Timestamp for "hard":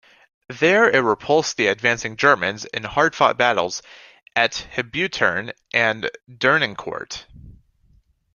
2.85-3.15